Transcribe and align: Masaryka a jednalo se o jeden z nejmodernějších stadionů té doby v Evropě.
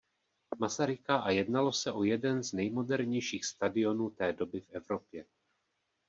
Masaryka 0.59 1.17
a 1.17 1.31
jednalo 1.31 1.71
se 1.73 1.91
o 1.91 2.03
jeden 2.03 2.43
z 2.43 2.53
nejmodernějších 2.53 3.45
stadionů 3.45 4.09
té 4.09 4.33
doby 4.33 4.61
v 4.61 4.69
Evropě. 4.69 5.25